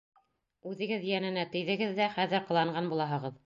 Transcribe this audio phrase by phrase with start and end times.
[0.71, 3.37] Үҙегеҙ йәненә тейҙегеҙ ҙә хәҙер ҡыланған булаһығыҙ!